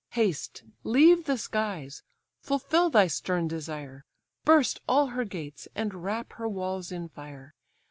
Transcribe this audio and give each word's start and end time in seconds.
Haste, 0.13 0.63
leave 0.83 1.25
the 1.25 1.37
skies, 1.37 2.01
fulfil 2.39 2.89
thy 2.89 3.05
stern 3.05 3.47
desire, 3.47 4.03
Burst 4.45 4.81
all 4.89 5.09
her 5.13 5.25
gates, 5.25 5.67
and 5.75 5.93
wrap 5.93 6.33
her 6.33 6.47
walls 6.49 6.91
in 6.91 7.07
fire! 7.07 7.53